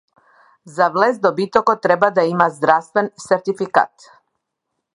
[0.77, 4.11] За влез добитокот треба да има здравствен сертификат